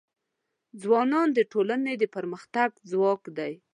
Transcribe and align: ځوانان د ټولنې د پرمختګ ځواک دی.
ځوانان 0.81 1.27
د 1.33 1.39
ټولنې 1.51 1.93
د 1.97 2.03
پرمختګ 2.15 2.69
ځواک 2.91 3.21
دی. 3.37 3.53